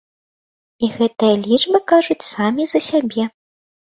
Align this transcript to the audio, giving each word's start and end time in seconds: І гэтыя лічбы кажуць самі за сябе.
І 0.85 0.89
гэтыя 0.95 1.35
лічбы 1.49 1.81
кажуць 1.93 2.27
самі 2.33 2.63
за 2.71 2.79
сябе. 2.89 3.23